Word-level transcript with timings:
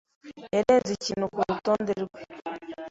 yarenze 0.55 0.89
ikintu 0.93 1.25
kurutonde 1.33 1.91
rwe. 2.03 2.19